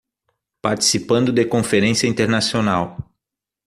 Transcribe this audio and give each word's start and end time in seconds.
Participando 0.63 1.31
de 1.31 1.45
conferência 1.45 2.07
internacional 2.07 2.97